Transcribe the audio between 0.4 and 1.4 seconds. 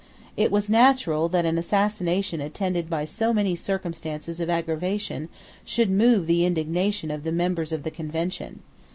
was natural